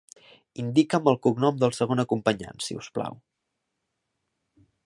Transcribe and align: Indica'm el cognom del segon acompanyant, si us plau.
Indica'm 0.63 1.09
el 1.11 1.19
cognom 1.27 1.59
del 1.65 1.75
segon 1.81 2.03
acompanyant, 2.05 2.65
si 2.69 2.81
us 2.81 2.91
plau. 2.97 3.23